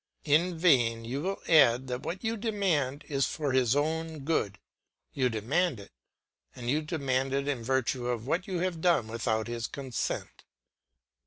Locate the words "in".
0.25-0.57, 7.47-7.63